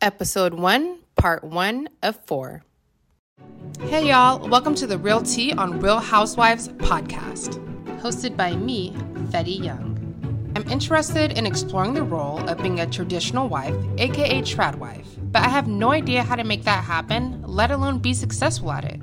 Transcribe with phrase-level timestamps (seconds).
[0.00, 2.62] Episode 1, Part 1 of 4.
[3.80, 4.48] Hey, y'all.
[4.48, 7.58] Welcome to the Real Tea on Real Housewives podcast,
[8.00, 8.92] hosted by me,
[9.32, 9.96] Fetty Young.
[10.54, 15.42] I'm interested in exploring the role of being a traditional wife, aka trad wife, but
[15.42, 19.00] I have no idea how to make that happen, let alone be successful at it.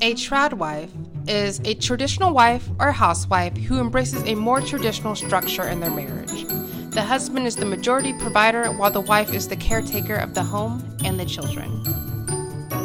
[0.00, 0.90] A trad wife
[1.28, 6.44] is a traditional wife or housewife who embraces a more traditional structure in their marriage.
[6.90, 10.96] The husband is the majority provider while the wife is the caretaker of the home
[11.04, 11.82] and the children.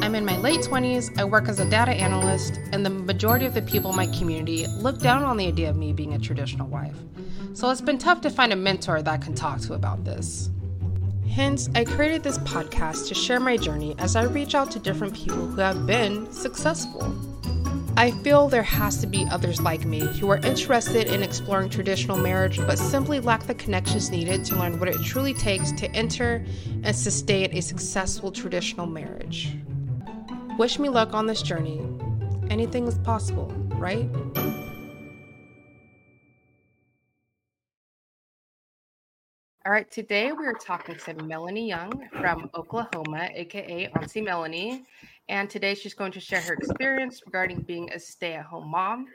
[0.03, 3.53] I'm in my late 20s, I work as a data analyst, and the majority of
[3.53, 6.67] the people in my community look down on the idea of me being a traditional
[6.67, 6.95] wife.
[7.53, 10.49] So it's been tough to find a mentor that I can talk to about this.
[11.31, 15.15] Hence, I created this podcast to share my journey as I reach out to different
[15.15, 17.32] people who have been successful.
[17.95, 22.17] I feel there has to be others like me who are interested in exploring traditional
[22.17, 26.43] marriage but simply lack the connections needed to learn what it truly takes to enter
[26.83, 29.55] and sustain a successful traditional marriage.
[30.57, 31.81] Wish me luck on this journey.
[32.49, 34.09] Anything is possible, right?
[39.65, 44.83] All right, today we are talking to Melanie Young from Oklahoma, aka Auntie Melanie.
[45.29, 49.07] And today she's going to share her experience regarding being a stay at home mom.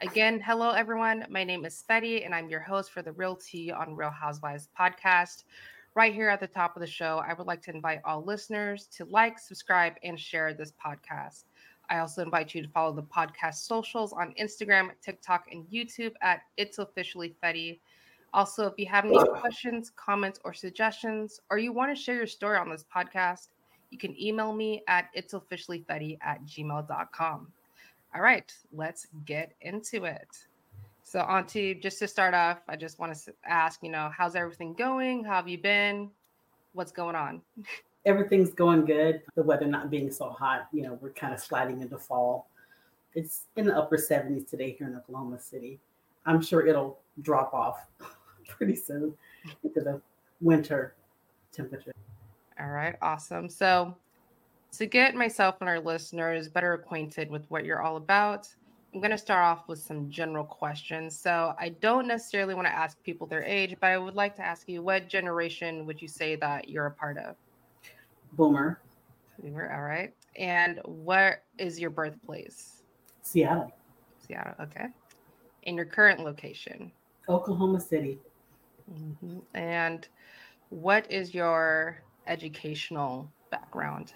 [0.00, 1.26] Again, hello everyone.
[1.28, 4.68] My name is Fetty, and I'm your host for the Real Tea on Real Housewives
[4.78, 5.44] podcast.
[5.94, 8.86] Right here at the top of the show, I would like to invite all listeners
[8.96, 11.44] to like, subscribe, and share this podcast.
[11.90, 16.40] I also invite you to follow the podcast socials on Instagram, TikTok, and YouTube at
[16.56, 17.80] It's Officially Fetty.
[18.32, 22.26] Also, if you have any questions, comments, or suggestions, or you want to share your
[22.26, 23.48] story on this podcast,
[23.90, 27.52] you can email me at itsofficiallyfetty at gmail.com.
[28.14, 30.26] All right, let's get into it.
[31.02, 34.74] So, Auntie, just to start off, I just want to ask, you know, how's everything
[34.74, 35.24] going?
[35.24, 36.10] How have you been?
[36.72, 37.40] What's going on?
[38.06, 39.20] Everything's going good.
[39.34, 42.48] The weather not being so hot, you know, we're kind of sliding into fall.
[43.14, 45.78] It's in the upper 70s today here in Oklahoma City.
[46.24, 47.86] I'm sure it'll drop off
[48.48, 49.12] pretty soon
[49.64, 50.00] into the
[50.40, 50.94] winter
[51.52, 51.92] temperature.
[52.60, 53.48] All right, awesome.
[53.48, 53.96] So,
[54.72, 58.48] to get myself and our listeners better acquainted with what you're all about,
[58.92, 61.18] I'm going to start off with some general questions.
[61.18, 64.42] So, I don't necessarily want to ask people their age, but I would like to
[64.42, 67.36] ask you what generation would you say that you're a part of?
[68.32, 68.80] Boomer.
[69.42, 70.12] Boomer, all right.
[70.36, 72.82] And where is your birthplace?
[73.22, 73.72] Seattle.
[74.26, 74.86] Seattle, okay.
[75.64, 76.92] And your current location?
[77.26, 78.18] Oklahoma City.
[78.92, 79.38] Mm-hmm.
[79.54, 80.06] And
[80.68, 84.14] what is your educational background?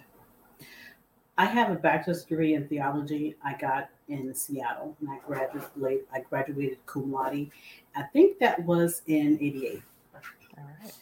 [1.37, 3.35] I have a bachelor's degree in theology.
[3.43, 6.05] I got in Seattle, and I graduated.
[6.13, 7.51] I graduated cum laude.
[7.95, 9.83] I think that was in '88.
[10.57, 10.93] All right.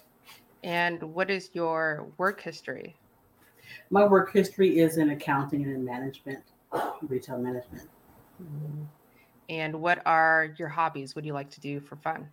[0.64, 2.96] And what is your work history?
[3.90, 6.44] My work history is in accounting and in management,
[7.04, 7.88] retail management.
[8.42, 8.84] Mm-hmm.
[9.50, 11.16] And what are your hobbies?
[11.16, 12.28] What do you like to do for fun?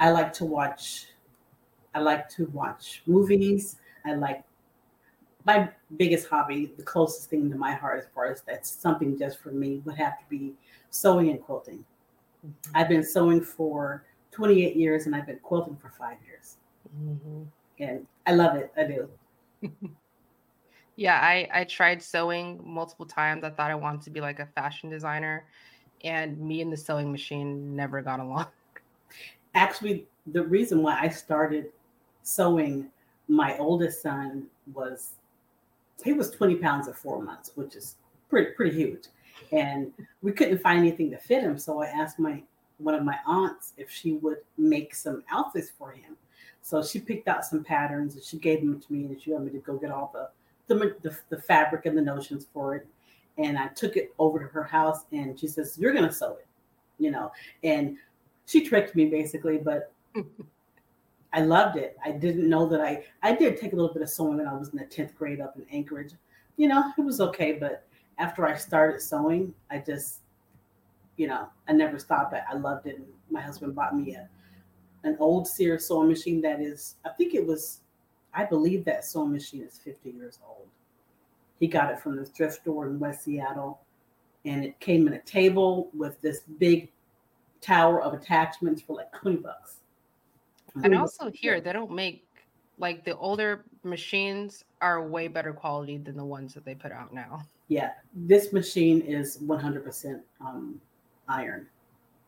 [0.00, 1.06] I like to watch.
[1.94, 3.76] I like to watch movies.
[4.04, 4.44] I like
[5.44, 9.40] my biggest hobby, the closest thing to my heart as far as that's something just
[9.40, 10.52] for me would have to be
[10.90, 11.84] sewing and quilting.
[12.46, 12.76] Mm-hmm.
[12.76, 16.56] I've been sewing for 28 years and I've been quilting for five years.
[17.04, 17.42] Mm-hmm.
[17.80, 18.72] And I love it.
[18.76, 19.08] I do.
[20.96, 23.44] yeah, I, I tried sewing multiple times.
[23.44, 25.44] I thought I wanted to be like a fashion designer,
[26.04, 28.46] and me and the sewing machine never got along.
[29.54, 31.72] Actually, the reason why I started
[32.22, 32.88] sewing
[33.28, 35.14] my oldest son was
[36.04, 37.96] he was 20 pounds at four months, which is
[38.28, 39.06] pretty pretty huge.
[39.50, 41.58] And we couldn't find anything to fit him.
[41.58, 42.42] So I asked my
[42.78, 46.16] one of my aunts if she would make some outfits for him.
[46.62, 49.52] So she picked out some patterns and she gave them to me and she wanted
[49.52, 50.28] me to go get all the
[50.68, 52.86] the, the, the fabric and the notions for it.
[53.38, 56.46] And I took it over to her house and she says, You're gonna sew it,
[56.98, 57.32] you know.
[57.62, 57.96] And
[58.46, 59.92] she tricked me basically, but
[61.32, 61.96] I loved it.
[62.04, 64.54] I didn't know that I I did take a little bit of sewing when I
[64.54, 66.12] was in the 10th grade up in Anchorage.
[66.56, 67.86] You know, it was okay, but
[68.18, 70.20] after I started sewing, I just
[71.16, 72.34] you know, I never stopped.
[72.34, 72.96] I, I loved it.
[72.96, 74.28] And my husband bought me a
[75.04, 77.80] an old Sears sewing machine that is, I think it was,
[78.34, 80.68] I believe that sewing machine is 50 years old.
[81.58, 83.80] He got it from the thrift store in West Seattle,
[84.44, 86.90] and it came in a table with this big
[87.60, 89.78] tower of attachments for like 20 bucks.
[90.82, 92.26] And also here, they don't make
[92.78, 97.12] like the older machines are way better quality than the ones that they put out
[97.12, 97.44] now.
[97.68, 100.80] Yeah, this machine is 100% um,
[101.28, 101.66] iron.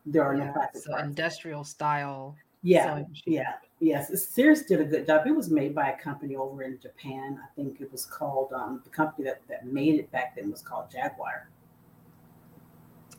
[0.07, 0.83] There are yeah, no plastic.
[0.83, 2.37] So industrial style.
[2.63, 4.27] Yeah, yeah, yes.
[4.27, 5.27] Sears did a good job.
[5.27, 7.39] It was made by a company over in Japan.
[7.43, 10.63] I think it was called um, the company that, that made it back then was
[10.63, 11.49] called Jaguar.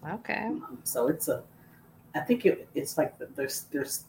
[0.10, 0.46] Okay.
[0.46, 1.44] Um, so it's a,
[2.16, 4.06] I think it, it's like the, there's there's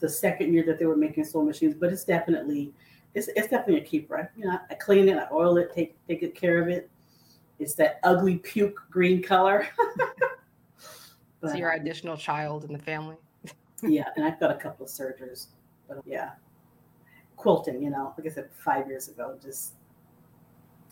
[0.00, 2.72] the second year that they were making sewing machines, but it's definitely
[3.14, 4.30] it's, it's definitely a keeper.
[4.36, 6.90] You know, I clean it, I oil it, take take good care of it.
[7.58, 9.66] It's that ugly puke green color.
[11.40, 13.16] but, so your additional child in the family.
[13.82, 15.46] yeah, and I've got a couple of surgeries,
[15.88, 16.30] but yeah,
[17.36, 17.82] quilting.
[17.82, 19.74] You know, like I said, five years ago, just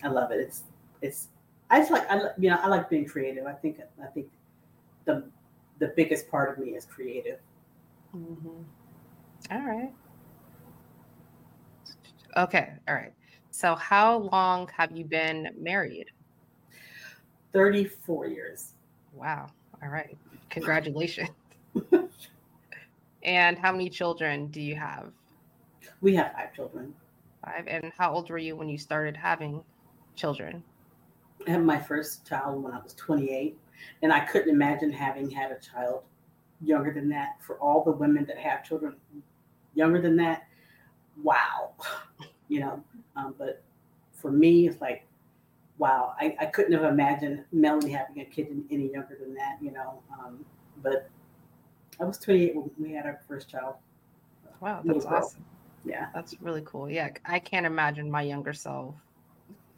[0.03, 0.41] I love it.
[0.41, 0.63] It's
[1.01, 1.29] it's
[1.71, 3.47] I just like I you know I like being creative.
[3.47, 4.29] I think I think
[5.05, 5.25] the
[5.79, 7.39] the biggest part of me is creative.
[8.17, 8.63] Mm-hmm.
[9.51, 9.93] All right.
[12.37, 12.73] Okay.
[12.89, 13.13] All right.
[13.51, 16.07] So, how long have you been married?
[17.53, 18.73] 34 years.
[19.13, 19.51] Wow.
[19.83, 20.17] All right.
[20.51, 21.29] Congratulations.
[23.23, 25.11] and how many children do you have?
[26.01, 26.95] We have five children.
[27.45, 27.67] Five.
[27.67, 29.63] And how old were you when you started having
[30.17, 30.63] children?
[31.47, 33.59] I had my first child when I was 28,
[34.03, 36.05] and I couldn't imagine having had a child
[36.65, 37.37] younger than that.
[37.41, 38.95] For all the women that have children
[39.75, 40.47] younger than that,
[41.23, 41.73] wow,
[42.49, 42.83] you know.
[43.17, 43.63] Um, but
[44.13, 45.07] for me, it's like,
[45.79, 49.73] wow, I, I couldn't have imagined Melanie having a kid any younger than that, you
[49.73, 50.03] know.
[50.13, 50.45] Um,
[50.83, 51.11] but
[52.01, 53.75] I was 28 when we had our first child.
[54.61, 55.45] Wow, that's awesome.
[55.85, 56.89] Yeah, that's really cool.
[56.89, 58.95] Yeah, I can't imagine my younger self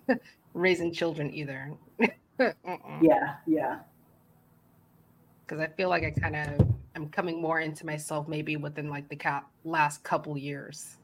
[0.55, 1.73] raising children either.
[2.39, 3.79] yeah, yeah.
[5.41, 9.09] Because I feel like I kind of am coming more into myself maybe within like
[9.09, 10.97] the cap last couple years.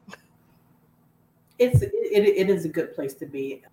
[1.59, 3.63] it's it, it is a good place to be.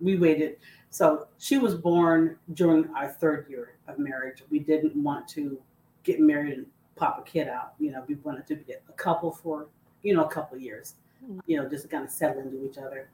[0.00, 0.56] We waited.
[0.90, 4.42] So she was born during our third year of marriage.
[4.50, 5.58] We didn't want to
[6.02, 6.66] get married and
[6.96, 7.74] pop a kid out.
[7.78, 9.66] You know, we wanted to be a couple for
[10.02, 10.94] you know a couple of years.
[11.24, 11.40] Mm-hmm.
[11.46, 13.08] You know, just to kind of settle into each other.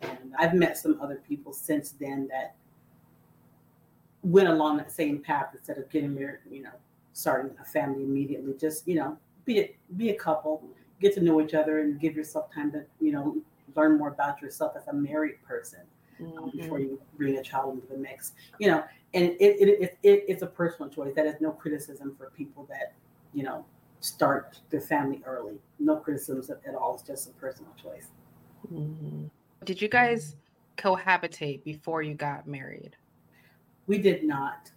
[0.00, 2.54] And I've met some other people since then that
[4.22, 6.70] went along that same path instead of getting married, you know,
[7.14, 8.52] starting a family immediately.
[8.60, 9.16] Just, you know,
[9.46, 10.62] be a, be a couple,
[11.00, 13.38] get to know each other and give yourself time to, you know,
[13.74, 15.80] learn more about yourself as a married person
[16.20, 16.58] um, mm-hmm.
[16.58, 18.32] before you bring a child into the mix.
[18.58, 18.84] You know,
[19.14, 21.14] and it, it, it, it, it's a personal choice.
[21.14, 22.92] That is no criticism for people that,
[23.32, 23.64] you know,
[24.00, 25.54] start their family early.
[25.78, 26.94] No criticisms at all.
[26.94, 28.08] It's just a personal choice.
[28.72, 29.26] Mm-hmm.
[29.64, 30.36] Did you guys
[30.76, 32.96] cohabitate before you got married?
[33.86, 34.70] We did not.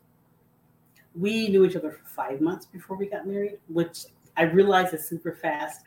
[1.18, 4.06] We knew each other for five months before we got married, which
[4.36, 5.86] I realized is super fast.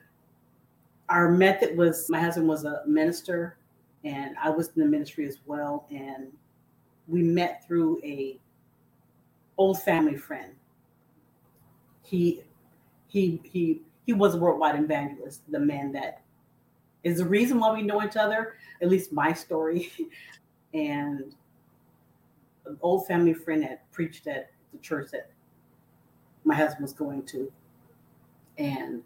[1.08, 3.56] Our method was my husband was a minister
[4.04, 5.86] and I was in the ministry as well.
[5.90, 6.32] And
[7.06, 8.38] we met through a
[9.58, 10.54] old family friend.
[12.02, 12.42] He
[13.08, 16.22] he he he was a worldwide evangelist, the man that
[17.04, 19.92] is the reason why we know each other, at least my story.
[20.74, 21.34] and
[22.66, 25.30] an old family friend had preached at the church that
[26.44, 27.50] my husband was going to.
[28.58, 29.02] And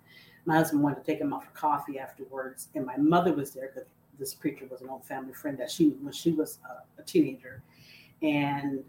[0.46, 2.68] my husband wanted to take him out for coffee afterwards.
[2.74, 3.88] And my mother was there because
[4.18, 7.62] this preacher was an old family friend that she when she was a, a teenager.
[8.22, 8.84] And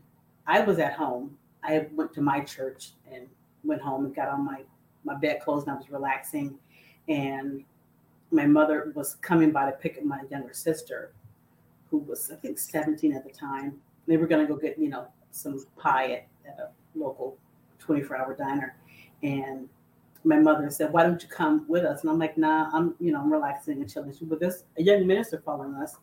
[0.48, 1.38] I was at home.
[1.64, 3.28] I went to my church and
[3.64, 4.62] went home and got on my,
[5.04, 6.58] my bed clothes and I was relaxing.
[7.08, 7.64] And
[8.32, 11.12] my mother was coming by to pick up my younger sister,
[11.90, 13.80] who was I think 17 at the time.
[14.08, 17.38] They were going to go get you know some pie at, at a local
[17.86, 18.76] 24-hour diner,
[19.24, 19.70] and
[20.24, 23.12] my mother said, "Why don't you come with us?" And I'm like, "Nah, I'm you
[23.12, 25.98] know I'm relaxing and chilling." But there's a young minister following us,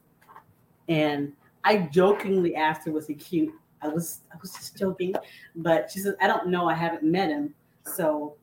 [0.89, 1.33] and
[1.65, 5.15] I jokingly asked her, "Was he cute?" I was I was just joking,
[5.57, 6.69] but she said, "I don't know.
[6.69, 8.37] I haven't met him." So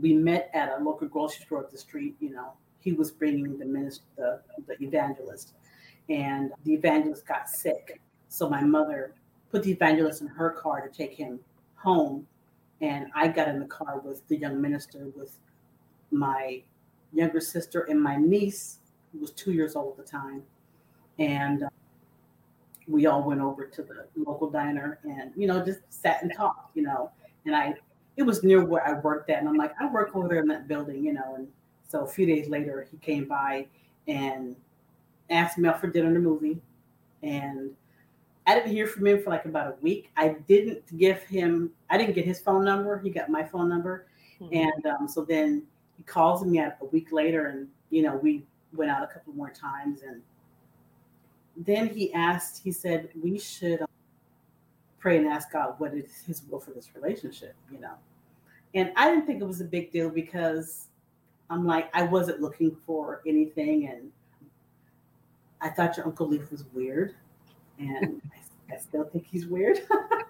[0.00, 3.58] we met at a local grocery store up the street, you know, he was bringing
[3.58, 5.54] the minister, the, the evangelist,
[6.08, 8.00] and the evangelist got sick.
[8.28, 9.14] So my mother
[9.50, 11.40] put the evangelist in her car to take him
[11.76, 12.26] home,
[12.80, 15.38] and I got in the car with the young minister with
[16.10, 16.62] my
[17.12, 18.78] younger sister and my niece,
[19.12, 20.42] who was two years old at the time,
[21.18, 21.68] and uh,
[22.88, 26.76] we all went over to the local diner and you know just sat and talked,
[26.76, 27.10] you know,
[27.44, 27.74] and I
[28.16, 30.48] it was near where I worked at, and I'm like I work over there in
[30.48, 31.48] that building, you know, and
[31.88, 33.66] so a few days later, he came by
[34.08, 34.56] and
[35.30, 36.60] asked me out for dinner and a movie.
[37.22, 37.70] And
[38.46, 40.10] I didn't hear from him for like about a week.
[40.16, 42.98] I didn't give him, I didn't get his phone number.
[42.98, 44.06] He got my phone number.
[44.40, 44.54] Mm-hmm.
[44.54, 45.64] And um, so then
[45.96, 49.50] he calls me a week later and, you know, we went out a couple more
[49.50, 50.02] times.
[50.02, 50.22] And
[51.56, 53.88] then he asked, he said, we should um,
[54.98, 57.94] pray and ask God what is his will for this relationship, you know.
[58.74, 60.88] And I didn't think it was a big deal because
[61.50, 63.88] I'm like, I wasn't looking for anything.
[63.88, 64.10] And
[65.60, 67.14] I thought your Uncle Leaf was weird.
[67.78, 68.22] And
[68.70, 69.80] I, I still think he's weird.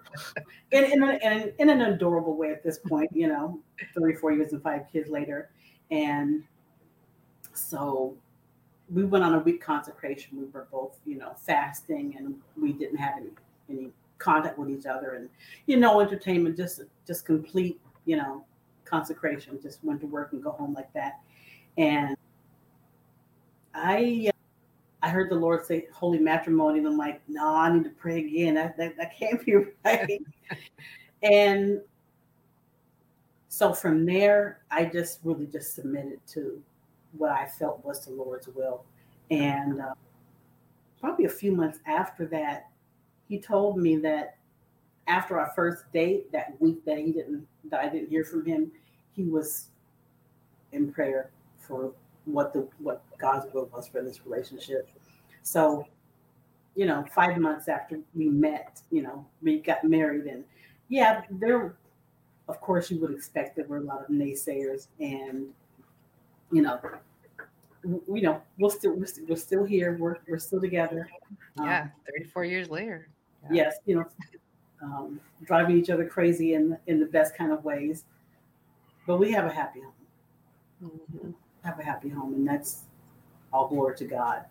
[0.73, 3.61] in, in, a, in, in an adorable way at this point, you know,
[3.95, 5.51] three, four years and five kids later.
[5.91, 6.43] And
[7.53, 8.17] so
[8.93, 10.39] we went on a week consecration.
[10.39, 13.31] We were both, you know, fasting and we didn't have any
[13.69, 15.29] any contact with each other and
[15.67, 18.45] you know entertainment just just complete you know
[18.85, 21.21] consecration just went to work and go home like that
[21.77, 22.17] and
[23.75, 24.31] i
[25.07, 28.19] i heard the lord say holy matrimony and i'm like no i need to pray
[28.19, 28.55] again.
[28.55, 30.21] That that, that can't be right.
[31.23, 31.81] And
[33.49, 36.61] so from there i just really just submitted to
[37.17, 38.85] what i felt was the lord's will.
[39.31, 39.95] And uh,
[41.01, 42.69] probably a few months after that
[43.29, 44.37] he told me that
[45.09, 48.71] after our first date that week that he didn't that I didn't hear from him,
[49.15, 49.69] he was
[50.73, 51.93] in prayer for
[52.27, 54.89] what the what God's will was for this relationship.
[55.43, 55.87] So,
[56.75, 60.45] you know, five months after we met, you know, we got married and
[60.89, 61.75] yeah, there
[62.49, 65.49] of course you would expect there were a lot of naysayers and
[66.53, 66.79] you know
[67.85, 71.09] you know we'll still we're, still, we're still here we're, we're still together
[71.61, 73.09] yeah um, 34 years later
[73.51, 74.07] yes, you know,
[74.83, 78.05] um, driving each other crazy in in the best kind of ways.
[79.07, 79.93] But we have a happy home.
[80.85, 81.31] Mm-hmm.
[81.67, 82.85] Have a happy home, and that's
[83.53, 84.45] all glory to God.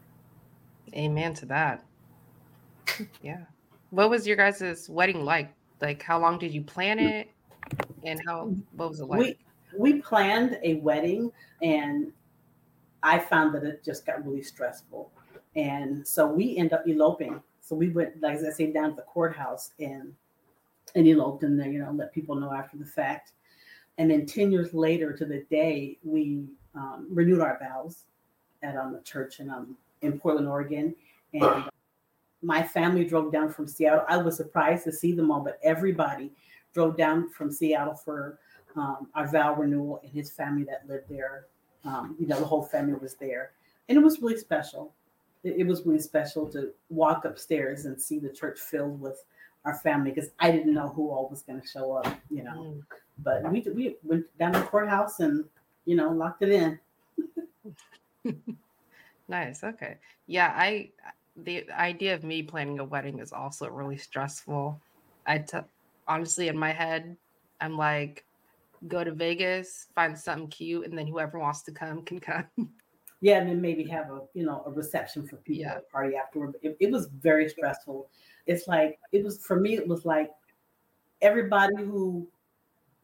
[0.93, 1.83] Amen to that.
[3.21, 3.45] yeah.
[3.89, 5.53] What was your guys' wedding like?
[5.81, 7.29] Like, how long did you plan it,
[8.03, 9.19] and how what was it like?
[9.19, 9.37] We
[9.77, 11.31] we planned a wedding,
[11.61, 12.11] and
[13.01, 15.11] I found that it just got really stressful,
[15.55, 19.01] and so we end up eloping so we went, like I say, down to the
[19.01, 20.13] courthouse and
[20.93, 23.31] and eloped in there, you know, let people know after the fact.
[23.97, 28.03] And then 10 years later to the day, we um, renewed our vows
[28.63, 30.95] at um, the church in, um, in Portland, Oregon.
[31.33, 31.65] And
[32.41, 34.05] my family drove down from Seattle.
[34.07, 36.31] I was surprised to see them all, but everybody
[36.73, 38.39] drove down from Seattle for
[38.75, 41.45] um, our vow renewal and his family that lived there.
[41.85, 43.51] Um, you know, the whole family was there.
[43.87, 44.91] And it was really special
[45.45, 49.23] it, it was really special to walk upstairs and see the church filled with
[49.63, 52.51] our family because I didn't know who all was going to show up, you know.
[52.51, 52.83] Mm.
[53.19, 55.45] But we we went down to the courthouse and
[55.85, 56.79] you know locked it in.
[59.27, 59.63] nice.
[59.63, 59.97] Okay.
[60.27, 60.53] Yeah.
[60.55, 60.91] I
[61.37, 64.79] the idea of me planning a wedding is also really stressful.
[65.25, 65.57] I t-
[66.07, 67.17] honestly in my head,
[67.61, 68.25] I'm like,
[68.87, 72.45] go to Vegas, find something cute, and then whoever wants to come can come.
[73.21, 75.77] yeah, and then maybe have a you know a reception for people yeah.
[75.91, 76.55] party afterward.
[76.61, 78.09] It, it was very stressful.
[78.45, 79.75] It's like it was for me.
[79.75, 80.31] It was like
[81.21, 82.27] everybody who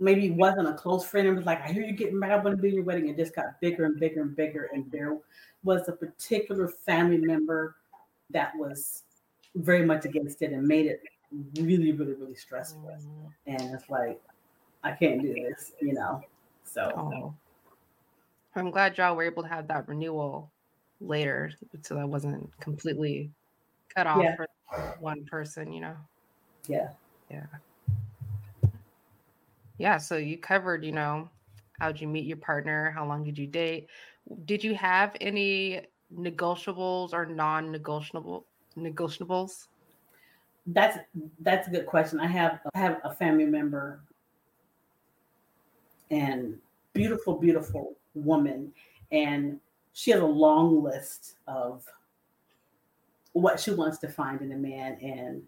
[0.01, 2.57] maybe wasn't a close friend and was like, I hear you getting married, I want
[2.57, 3.07] to be in your wedding.
[3.07, 4.69] It just got bigger and bigger and bigger.
[4.73, 5.17] And there
[5.63, 7.75] was a particular family member
[8.31, 9.03] that was
[9.55, 11.01] very much against it and made it
[11.59, 12.81] really, really, really stressful.
[12.81, 13.27] Mm-hmm.
[13.45, 14.19] And it's like,
[14.83, 16.21] I can't do this, you know.
[16.63, 17.33] So oh.
[18.55, 20.49] I'm glad y'all were able to have that renewal
[20.99, 21.51] later,
[21.83, 23.29] so that wasn't completely
[23.95, 24.35] cut off yeah.
[24.35, 24.47] for
[24.99, 25.95] one person, you know.
[26.67, 26.89] Yeah.
[27.29, 27.45] Yeah.
[29.81, 29.97] Yeah.
[29.97, 31.27] So you covered, you know,
[31.79, 32.91] how'd you meet your partner?
[32.91, 33.87] How long did you date?
[34.45, 35.81] Did you have any
[36.15, 38.45] negotiables or non-negotiable
[38.77, 39.65] negotiables?
[40.67, 40.99] That's
[41.39, 42.19] that's a good question.
[42.19, 44.01] I have I have a family member
[46.11, 46.59] and
[46.93, 48.71] beautiful, beautiful woman,
[49.11, 49.59] and
[49.93, 51.83] she has a long list of
[53.33, 55.41] what she wants to find in a man, and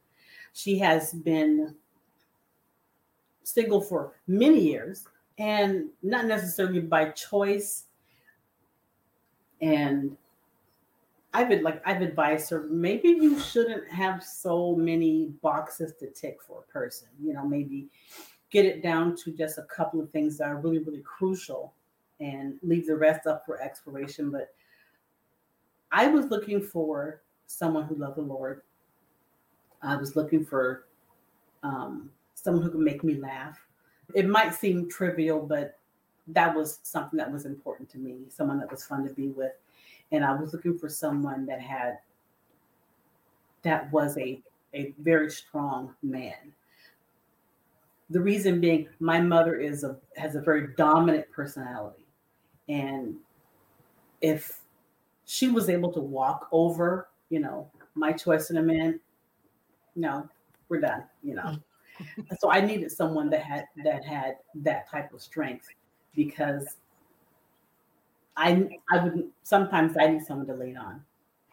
[0.53, 1.75] she has been
[3.43, 5.05] single for many years,
[5.37, 7.85] and not necessarily by choice.
[9.61, 10.17] And
[11.33, 16.39] I've been like I've advised her maybe you shouldn't have so many boxes to tick
[16.45, 17.07] for a person.
[17.21, 17.87] You know, maybe
[18.51, 21.73] get it down to just a couple of things that are really really crucial
[22.19, 24.29] and leave the rest up for exploration.
[24.29, 24.53] But
[25.91, 28.61] I was looking for someone who loved the Lord.
[29.81, 30.85] I was looking for
[31.63, 32.09] um,
[32.43, 33.57] someone who could make me laugh.
[34.13, 35.79] It might seem trivial, but
[36.27, 39.53] that was something that was important to me, someone that was fun to be with.
[40.11, 41.99] And I was looking for someone that had,
[43.63, 44.41] that was a,
[44.73, 46.53] a very strong man.
[48.09, 52.03] The reason being, my mother is a has a very dominant personality
[52.67, 53.15] and
[54.21, 54.61] if
[55.25, 58.99] she was able to walk over, you know, my choice in a man,
[59.95, 60.27] no,
[60.69, 61.43] we're done, you know.
[61.43, 61.63] Mm.
[62.39, 65.67] So I needed someone that had that had that type of strength
[66.15, 66.77] because
[68.37, 71.01] I I would sometimes I need someone to lean on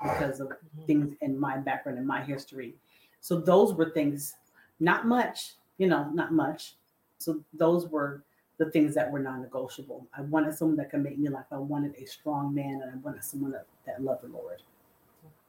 [0.03, 0.85] because of mm-hmm.
[0.87, 2.75] things in my background and my history.
[3.21, 4.37] So those were things,
[4.79, 6.75] not much, you know, not much.
[7.19, 8.23] So those were
[8.57, 10.07] the things that were non-negotiable.
[10.17, 11.47] I wanted someone that could make me laugh.
[11.51, 14.63] I wanted a strong man, and I wanted someone that, that loved the Lord.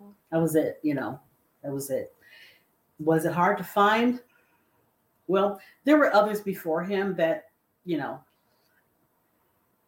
[0.01, 0.11] Mm-hmm.
[0.31, 1.19] That was it, you know.
[1.63, 2.13] That was it.
[2.99, 4.21] Was it hard to find?
[5.31, 7.45] Well, there were others before him that,
[7.85, 8.19] you know,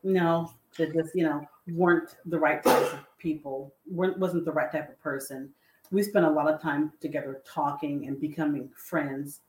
[0.01, 4.71] no, that just, you know, weren't the right type of people, weren't wasn't the right
[4.71, 5.49] type of person.
[5.91, 9.41] We spent a lot of time together talking and becoming friends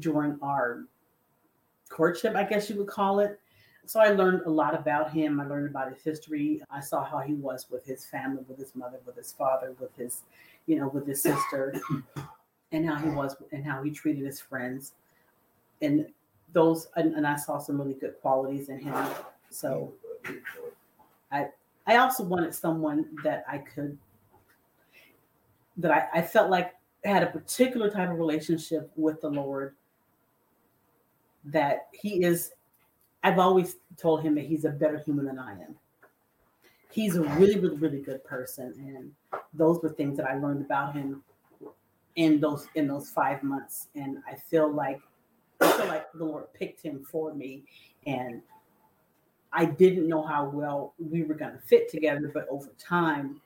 [0.00, 0.82] during our
[1.90, 3.38] courtship, I guess you would call it.
[3.86, 5.38] So I learned a lot about him.
[5.40, 6.60] I learned about his history.
[6.72, 9.94] I saw how he was with his family, with his mother, with his father, with
[9.96, 10.22] his,
[10.66, 11.72] you know, with his sister,
[12.72, 14.94] and how he was and how he treated his friends.
[15.82, 16.06] And
[16.52, 18.94] those and, and I saw some really good qualities in him.
[19.50, 19.92] So
[21.30, 21.48] I
[21.86, 23.98] I also wanted someone that I could
[25.76, 29.74] that I, I felt like had a particular type of relationship with the Lord
[31.44, 32.52] that he is
[33.22, 35.74] I've always told him that he's a better human than I am.
[36.90, 38.72] He's a really, really, really good person.
[38.78, 41.22] And those were things that I learned about him
[42.14, 43.88] in those in those five months.
[43.94, 45.00] And I feel like
[45.60, 47.64] I feel like the Lord picked him for me.
[48.06, 48.42] And
[49.52, 53.40] I didn't know how well we were gonna fit together, but over time,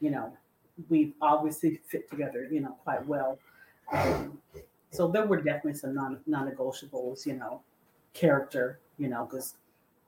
[0.00, 0.36] you know,
[0.88, 3.38] we've obviously fit together, you know, quite well.
[3.92, 4.38] Um,
[4.90, 7.60] so there were definitely some non non-negotiables, you know,
[8.12, 9.54] character, you know, because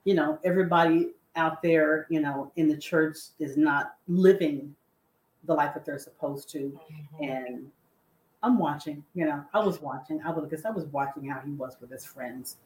[0.04, 4.74] you know everybody out there, you know, in the church is not living
[5.44, 7.24] the life that they're supposed to, mm-hmm.
[7.24, 7.70] and
[8.46, 9.04] I'm watching.
[9.14, 10.22] You know, I was watching.
[10.24, 12.58] I was because I was watching how he was with his friends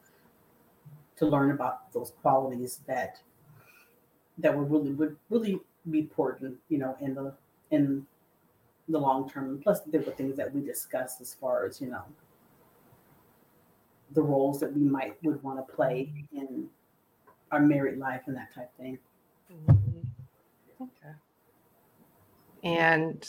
[1.17, 3.19] to learn about those qualities that
[4.37, 5.59] that were really would really
[5.89, 7.33] be important, you know, in the
[7.71, 8.05] in
[8.89, 9.59] the long term.
[9.63, 12.03] Plus, there were things that we discussed as far as you know
[14.13, 16.67] the roles that we might would want to play in
[17.51, 18.99] our married life and that type thing.
[19.51, 20.83] Mm-hmm.
[20.83, 21.15] Okay.
[22.63, 23.27] And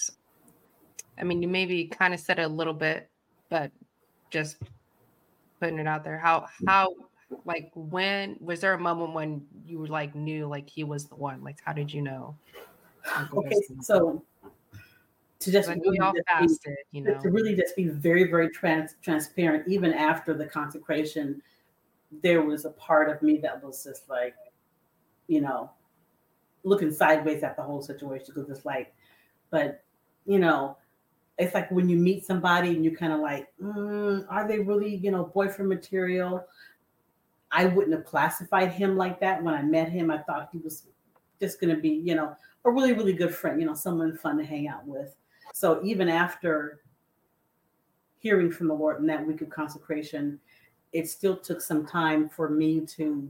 [1.18, 3.11] I mean, you maybe kind of said it a little bit,
[3.51, 3.72] but
[4.31, 4.57] just
[5.61, 6.18] putting it out there.
[6.18, 6.94] How how
[7.44, 11.16] like when was there a moment when you were like knew like he was the
[11.16, 11.42] one?
[11.42, 12.37] Like how did you know?
[13.35, 14.25] okay, so
[15.40, 18.94] to just really just fasted, be, you know, to really just be very, very trans-
[19.03, 19.66] transparent.
[19.68, 21.42] Even after the consecration,
[22.22, 24.37] there was a part of me that was just like,
[25.27, 25.70] you know,
[26.64, 28.94] looking sideways at the whole situation because it's like,
[29.51, 29.85] but
[30.27, 30.77] you know,
[31.38, 34.97] it's like when you meet somebody and you kind of like, mm, are they really,
[34.97, 36.45] you know, boyfriend material?
[37.51, 40.11] I wouldn't have classified him like that when I met him.
[40.11, 40.85] I thought he was
[41.40, 44.38] just going to be, you know, a really, really good friend, you know, someone fun
[44.38, 45.14] to hang out with.
[45.53, 46.81] So even after
[48.21, 50.38] hearing from the Lord in that week of consecration,
[50.92, 53.29] it still took some time for me to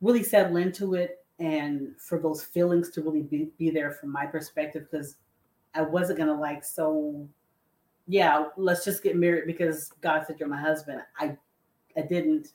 [0.00, 4.26] really settle into it and for those feelings to really be, be there from my
[4.26, 5.16] perspective because
[5.74, 7.26] I wasn't gonna like so
[8.08, 11.36] yeah let's just get married because God said you're my husband I
[11.96, 12.48] I didn't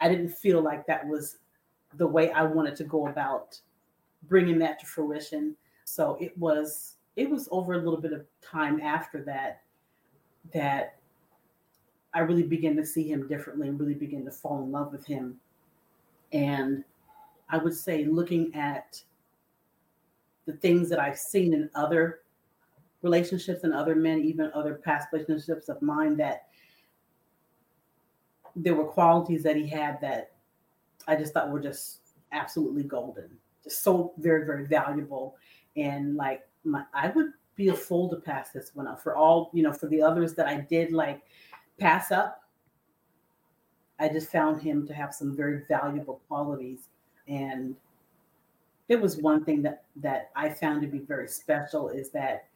[0.00, 1.38] I didn't feel like that was
[1.96, 3.58] the way I wanted to go about
[4.28, 8.80] bringing that to fruition so it was it was over a little bit of time
[8.80, 9.62] after that
[10.52, 10.98] that
[12.14, 15.04] I really began to see him differently and really began to fall in love with
[15.06, 15.38] him.
[16.32, 16.84] And
[17.48, 19.02] I would say looking at
[20.48, 22.20] the things that I've seen in other
[23.02, 26.48] relationships and other men, even other past relationships of mine, that
[28.56, 30.32] there were qualities that he had that
[31.06, 32.00] I just thought were just
[32.32, 33.30] absolutely golden,
[33.62, 35.36] just so very, very valuable
[35.76, 39.50] and like my, I would be a fool to pass this one up for all
[39.52, 41.22] you know for the others that I did like
[41.78, 42.42] pass up.
[44.00, 46.88] I just found him to have some very valuable qualities,
[47.26, 47.74] and
[48.88, 52.46] it was one thing that that I found to be very special is that,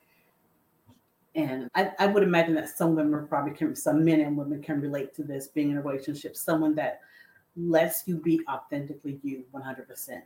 [1.35, 4.81] and I, I would imagine that some women probably can, some men and women can
[4.81, 7.01] relate to this being in a relationship, someone that
[7.57, 10.23] lets you be authentically you 100%,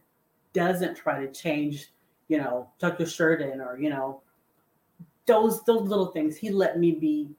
[0.53, 1.90] doesn't try to change
[2.29, 4.21] you know, tuck your shirt in or, you know,
[5.27, 6.37] those those little things.
[6.37, 7.31] He let me be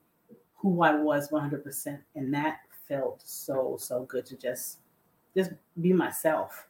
[0.55, 1.99] who I was 100%.
[2.15, 4.79] And that felt so, so good to just
[5.35, 5.51] just
[5.81, 6.67] be myself,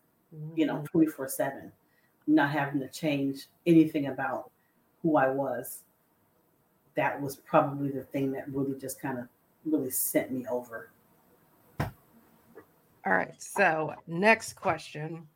[0.56, 0.86] you know, mm-hmm.
[0.86, 1.72] 24 7,
[2.28, 4.52] not having to change anything about
[5.02, 5.84] who I was.
[6.96, 9.28] that was probably the thing that really just kind of
[9.66, 10.90] really sent me over.
[11.80, 13.34] All right.
[13.38, 15.28] So, next question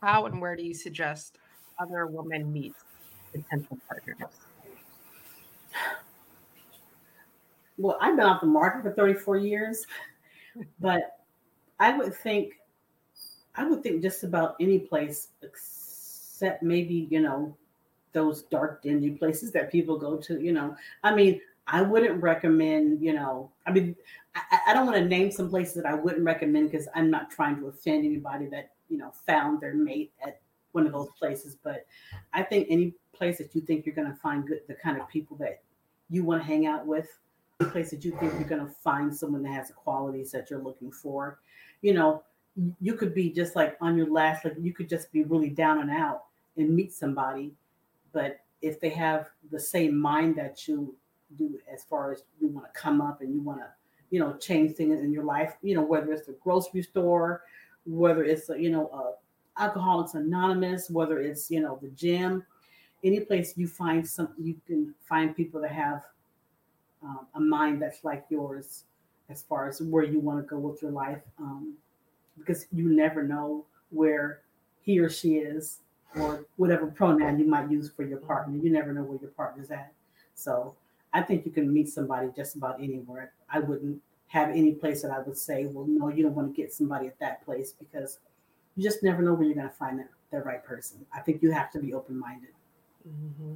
[0.00, 1.38] How and where do you suggest
[1.78, 2.74] other women meet
[3.32, 4.16] potential partners?
[7.78, 9.86] Well, I've been off the market for 34 years,
[10.80, 11.18] but
[11.78, 12.54] I would think,
[13.54, 15.28] I would think just about any place
[16.40, 17.54] except maybe, you know,
[18.12, 20.74] those dark, dingy places that people go to, you know.
[21.04, 23.94] I mean, I wouldn't recommend, you know, I mean,
[24.34, 27.30] I, I don't want to name some places that I wouldn't recommend because I'm not
[27.30, 30.40] trying to offend anybody that, you know, found their mate at
[30.72, 31.58] one of those places.
[31.62, 31.84] But
[32.32, 35.08] I think any place that you think you're going to find good, the kind of
[35.08, 35.60] people that
[36.08, 37.18] you want to hang out with,
[37.58, 40.48] the place that you think you're going to find someone that has the qualities that
[40.48, 41.38] you're looking for,
[41.82, 42.22] you know,
[42.80, 45.80] you could be just like on your last, like you could just be really down
[45.80, 46.24] and out
[46.60, 47.52] and meet somebody.
[48.12, 50.94] But if they have the same mind that you
[51.36, 53.66] do as far as you want to come up and you want to
[54.10, 57.42] you know change things in your life you know whether it's the grocery store
[57.86, 62.44] whether it's a, you know uh, alcoholics anonymous whether it's you know the gym
[63.04, 66.02] any place you find some you can find people that have
[67.02, 68.84] um, a mind that's like yours
[69.28, 71.74] as far as where you want to go with your life um,
[72.36, 74.40] because you never know where
[74.82, 75.78] he or she is
[76.16, 79.70] or whatever pronoun you might use for your partner you never know where your partner's
[79.70, 79.92] at
[80.34, 80.74] so
[81.12, 83.32] I think you can meet somebody just about anywhere.
[83.48, 86.60] I wouldn't have any place that I would say, well, no, you don't want to
[86.60, 88.18] get somebody at that place because
[88.76, 91.04] you just never know when you're going to find that, the right person.
[91.12, 92.50] I think you have to be open minded.
[93.08, 93.54] Mm-hmm.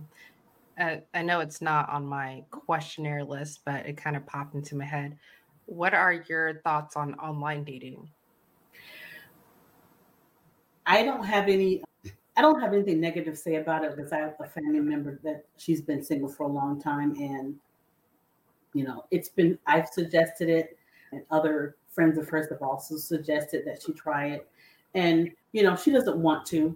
[0.77, 4.75] Uh, I know it's not on my questionnaire list, but it kind of popped into
[4.75, 5.17] my head.
[5.67, 8.09] What are your thoughts on online dating?
[10.85, 11.83] I don't have any
[12.37, 15.21] I don't have anything negative to say about it because I have a family member
[15.23, 17.55] that she's been single for a long time, and
[18.73, 20.77] you know, it's been I've suggested it,
[21.13, 24.49] and other friends of hers have also suggested that she try it,
[24.95, 26.75] and you know, she doesn't want to,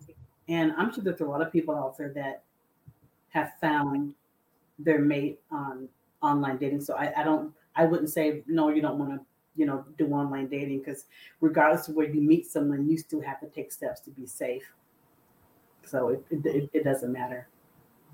[0.48, 2.42] and I'm sure there's a lot of people out there that
[3.30, 4.14] have found
[4.78, 5.88] their mate on
[6.22, 6.80] online dating.
[6.80, 9.20] So I, I don't, I wouldn't say no, you don't want to,
[9.56, 11.06] you know, do online dating because
[11.40, 14.72] regardless of where you meet someone, you still have to take steps to be safe.
[15.88, 17.48] So it, it, it doesn't matter.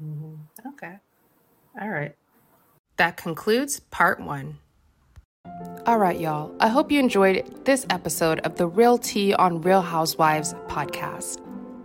[0.02, 0.68] Mm-hmm.
[0.68, 0.94] Okay.
[1.80, 2.14] All right.
[2.96, 4.58] That concludes part one.
[5.86, 6.54] All right, y'all.
[6.60, 11.40] I hope you enjoyed this episode of the Real Tea on Real Housewives podcast.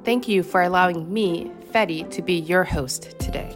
[0.06, 3.56] Thank you for allowing me, Fetty, to be your host today.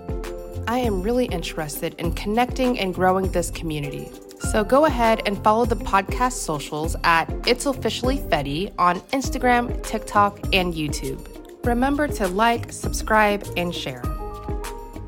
[0.67, 4.11] I am really interested in connecting and growing this community.
[4.51, 10.39] So go ahead and follow the podcast socials at It's Officially Fetty on Instagram, TikTok,
[10.53, 11.32] and YouTube.
[11.63, 14.03] Remember to like, subscribe, and share.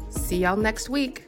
[0.09, 1.24] See y'all next week.